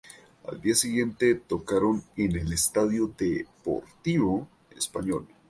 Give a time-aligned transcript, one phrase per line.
[0.45, 5.27] Al día siguiente tocaron en el estadio de Deportivo Español.